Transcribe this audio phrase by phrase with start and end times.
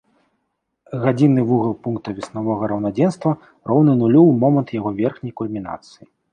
[1.03, 3.31] Гадзінны вугал пункта веснавога раўнадзенства
[3.69, 6.05] роўны нулю ў момант яго верхняй кульмінацыі.